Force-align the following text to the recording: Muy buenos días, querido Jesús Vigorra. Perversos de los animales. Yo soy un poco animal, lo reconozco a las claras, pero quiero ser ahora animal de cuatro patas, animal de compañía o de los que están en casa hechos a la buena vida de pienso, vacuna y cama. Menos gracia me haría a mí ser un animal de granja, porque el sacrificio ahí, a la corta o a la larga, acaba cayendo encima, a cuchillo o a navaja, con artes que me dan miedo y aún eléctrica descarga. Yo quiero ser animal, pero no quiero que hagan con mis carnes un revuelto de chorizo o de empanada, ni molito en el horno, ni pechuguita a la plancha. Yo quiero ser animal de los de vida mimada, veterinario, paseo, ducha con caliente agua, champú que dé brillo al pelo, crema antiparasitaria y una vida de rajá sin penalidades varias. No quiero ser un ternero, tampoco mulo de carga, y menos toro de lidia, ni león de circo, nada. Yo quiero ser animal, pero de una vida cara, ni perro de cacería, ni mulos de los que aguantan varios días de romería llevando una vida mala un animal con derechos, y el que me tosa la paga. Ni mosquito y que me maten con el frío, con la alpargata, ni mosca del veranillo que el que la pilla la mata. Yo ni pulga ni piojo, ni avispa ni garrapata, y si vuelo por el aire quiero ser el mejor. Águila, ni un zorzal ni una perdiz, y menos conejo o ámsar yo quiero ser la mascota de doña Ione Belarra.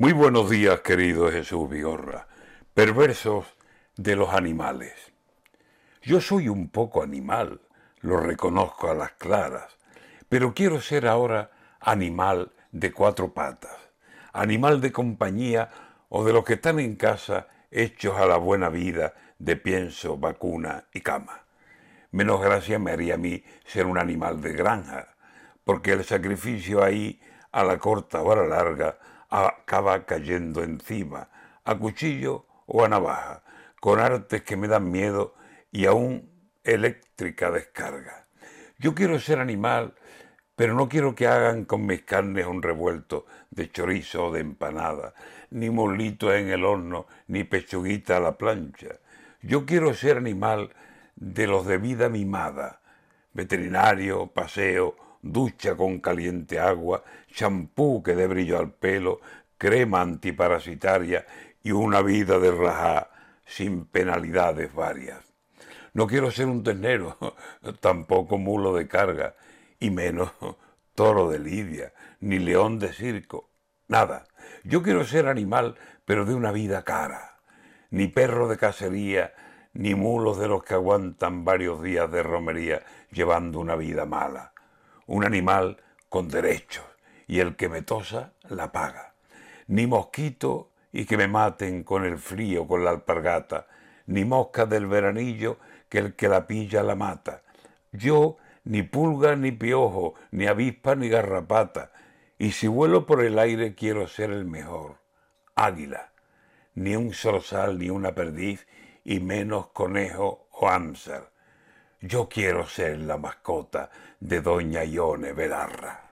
Muy 0.00 0.12
buenos 0.12 0.48
días, 0.48 0.82
querido 0.82 1.28
Jesús 1.28 1.68
Vigorra. 1.68 2.28
Perversos 2.72 3.46
de 3.96 4.14
los 4.14 4.32
animales. 4.32 4.94
Yo 6.02 6.20
soy 6.20 6.48
un 6.48 6.68
poco 6.68 7.02
animal, 7.02 7.62
lo 8.02 8.20
reconozco 8.20 8.88
a 8.88 8.94
las 8.94 9.10
claras, 9.14 9.76
pero 10.28 10.54
quiero 10.54 10.80
ser 10.80 11.08
ahora 11.08 11.50
animal 11.80 12.52
de 12.70 12.92
cuatro 12.92 13.34
patas, 13.34 13.76
animal 14.32 14.80
de 14.80 14.92
compañía 14.92 15.70
o 16.10 16.24
de 16.24 16.32
los 16.32 16.44
que 16.44 16.54
están 16.54 16.78
en 16.78 16.94
casa 16.94 17.48
hechos 17.72 18.18
a 18.18 18.26
la 18.26 18.36
buena 18.36 18.68
vida 18.68 19.14
de 19.40 19.56
pienso, 19.56 20.16
vacuna 20.16 20.84
y 20.94 21.00
cama. 21.00 21.42
Menos 22.12 22.40
gracia 22.40 22.78
me 22.78 22.92
haría 22.92 23.14
a 23.14 23.18
mí 23.18 23.42
ser 23.66 23.86
un 23.86 23.98
animal 23.98 24.40
de 24.42 24.52
granja, 24.52 25.16
porque 25.64 25.90
el 25.90 26.04
sacrificio 26.04 26.84
ahí, 26.84 27.20
a 27.50 27.64
la 27.64 27.78
corta 27.78 28.22
o 28.22 28.30
a 28.30 28.36
la 28.36 28.46
larga, 28.46 28.96
acaba 29.28 30.06
cayendo 30.06 30.62
encima, 30.62 31.28
a 31.64 31.76
cuchillo 31.76 32.46
o 32.66 32.84
a 32.84 32.88
navaja, 32.88 33.42
con 33.80 34.00
artes 34.00 34.42
que 34.42 34.56
me 34.56 34.68
dan 34.68 34.90
miedo 34.90 35.34
y 35.70 35.86
aún 35.86 36.30
eléctrica 36.64 37.50
descarga. 37.50 38.26
Yo 38.78 38.94
quiero 38.94 39.18
ser 39.18 39.38
animal, 39.38 39.94
pero 40.56 40.74
no 40.74 40.88
quiero 40.88 41.14
que 41.14 41.26
hagan 41.26 41.64
con 41.64 41.86
mis 41.86 42.02
carnes 42.02 42.46
un 42.46 42.62
revuelto 42.62 43.26
de 43.50 43.70
chorizo 43.70 44.26
o 44.26 44.32
de 44.32 44.40
empanada, 44.40 45.14
ni 45.50 45.70
molito 45.70 46.34
en 46.34 46.48
el 46.48 46.64
horno, 46.64 47.06
ni 47.26 47.44
pechuguita 47.44 48.16
a 48.16 48.20
la 48.20 48.36
plancha. 48.36 48.98
Yo 49.42 49.66
quiero 49.66 49.94
ser 49.94 50.16
animal 50.16 50.74
de 51.16 51.46
los 51.46 51.66
de 51.66 51.78
vida 51.78 52.08
mimada, 52.08 52.80
veterinario, 53.32 54.26
paseo, 54.28 54.96
ducha 55.22 55.76
con 55.76 56.00
caliente 56.00 56.58
agua, 56.58 57.04
champú 57.32 58.02
que 58.02 58.14
dé 58.14 58.26
brillo 58.26 58.58
al 58.58 58.72
pelo, 58.72 59.20
crema 59.56 60.00
antiparasitaria 60.00 61.26
y 61.62 61.72
una 61.72 62.02
vida 62.02 62.38
de 62.38 62.52
rajá 62.52 63.10
sin 63.44 63.84
penalidades 63.86 64.72
varias. 64.74 65.24
No 65.94 66.06
quiero 66.06 66.30
ser 66.30 66.46
un 66.46 66.62
ternero, 66.62 67.16
tampoco 67.80 68.38
mulo 68.38 68.74
de 68.74 68.86
carga, 68.86 69.34
y 69.80 69.90
menos 69.90 70.32
toro 70.94 71.28
de 71.30 71.38
lidia, 71.38 71.92
ni 72.20 72.38
león 72.38 72.78
de 72.78 72.92
circo, 72.92 73.50
nada. 73.88 74.26
Yo 74.64 74.82
quiero 74.82 75.04
ser 75.04 75.28
animal, 75.28 75.76
pero 76.04 76.24
de 76.24 76.34
una 76.34 76.52
vida 76.52 76.84
cara, 76.84 77.38
ni 77.90 78.06
perro 78.08 78.48
de 78.48 78.56
cacería, 78.56 79.34
ni 79.72 79.94
mulos 79.94 80.38
de 80.38 80.48
los 80.48 80.64
que 80.64 80.74
aguantan 80.74 81.44
varios 81.44 81.82
días 81.82 82.10
de 82.10 82.22
romería 82.22 82.82
llevando 83.10 83.60
una 83.60 83.76
vida 83.76 84.06
mala 84.06 84.52
un 85.08 85.24
animal 85.24 85.78
con 86.10 86.28
derechos, 86.28 86.84
y 87.26 87.40
el 87.40 87.56
que 87.56 87.68
me 87.68 87.82
tosa 87.82 88.34
la 88.48 88.72
paga. 88.72 89.14
Ni 89.66 89.86
mosquito 89.86 90.70
y 90.92 91.06
que 91.06 91.16
me 91.16 91.28
maten 91.28 91.82
con 91.82 92.04
el 92.04 92.18
frío, 92.18 92.66
con 92.66 92.84
la 92.84 92.90
alpargata, 92.90 93.66
ni 94.06 94.24
mosca 94.24 94.66
del 94.66 94.86
veranillo 94.86 95.58
que 95.88 95.98
el 95.98 96.14
que 96.14 96.28
la 96.28 96.46
pilla 96.46 96.82
la 96.82 96.94
mata. 96.94 97.42
Yo 97.90 98.36
ni 98.64 98.82
pulga 98.82 99.34
ni 99.34 99.50
piojo, 99.50 100.14
ni 100.30 100.46
avispa 100.46 100.94
ni 100.94 101.08
garrapata, 101.08 101.90
y 102.38 102.52
si 102.52 102.68
vuelo 102.68 103.06
por 103.06 103.24
el 103.24 103.38
aire 103.38 103.74
quiero 103.74 104.08
ser 104.08 104.30
el 104.30 104.44
mejor. 104.44 104.98
Águila, 105.54 106.12
ni 106.74 106.96
un 106.96 107.14
zorzal 107.14 107.78
ni 107.78 107.88
una 107.88 108.14
perdiz, 108.14 108.66
y 109.04 109.20
menos 109.20 109.68
conejo 109.68 110.48
o 110.52 110.68
ámsar 110.68 111.30
yo 112.00 112.28
quiero 112.28 112.66
ser 112.66 113.00
la 113.00 113.16
mascota 113.16 113.90
de 114.20 114.40
doña 114.40 114.84
Ione 114.84 115.32
Belarra. 115.32 116.04